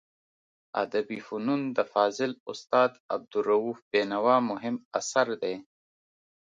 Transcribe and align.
ادبي 0.83 1.19
فنون 1.27 1.61
د 1.77 1.79
فاضل 1.93 2.31
استاد 2.51 2.91
عبدالروف 3.13 3.77
بینوا 3.91 4.37
مهم 4.49 4.75
اثر 4.99 5.27
دی. 5.41 5.55